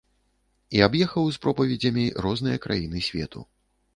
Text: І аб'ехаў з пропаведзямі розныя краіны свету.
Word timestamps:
І 0.77 0.79
аб'ехаў 0.85 1.27
з 1.35 1.41
пропаведзямі 1.43 2.05
розныя 2.27 2.61
краіны 2.65 3.03
свету. 3.11 3.45